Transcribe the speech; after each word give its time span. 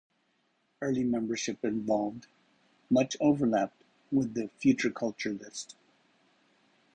Early 0.81 1.03
membership 1.03 1.63
involved 1.63 2.25
much 2.89 3.15
overlap 3.19 3.71
with 4.11 4.33
the 4.33 4.49
Futureculture 4.59 5.39
List. 5.39 5.75